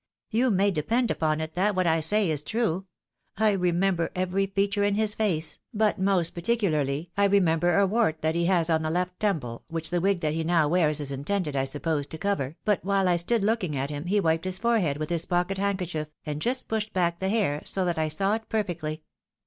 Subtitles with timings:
[0.31, 2.87] You may depend upon it that what I say is true—
[3.37, 8.33] I remember every feature in his face, but most particularly I remember a wart that
[8.33, 10.47] he has on the left temple, which the wig that he wears
[10.99, 14.19] now is intended, I suppose, to cover; but while I stood looking at him he
[14.19, 17.99] wiped his forehead with his pocket handkerchief, and just pushed back the hair, so that
[17.99, 19.03] I saw it perfectly.